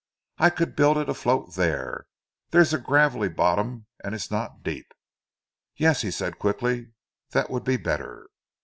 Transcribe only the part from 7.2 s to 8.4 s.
"That would be better!"